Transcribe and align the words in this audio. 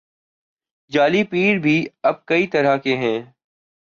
جعلی 0.91 1.23
پیر 1.23 1.57
بھی 1.59 1.75
اب 2.03 2.25
کئی 2.25 2.47
طرح 2.47 2.77
کے 2.77 2.97
ہیں۔ 2.97 3.19